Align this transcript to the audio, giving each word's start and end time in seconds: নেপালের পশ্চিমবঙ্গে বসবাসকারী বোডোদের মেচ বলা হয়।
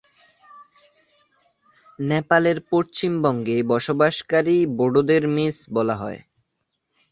নেপালের 1.99 2.57
পশ্চিমবঙ্গে 2.71 3.57
বসবাসকারী 3.71 4.57
বোডোদের 4.77 5.23
মেচ 5.35 5.57
বলা 5.75 5.95
হয়। 6.01 6.19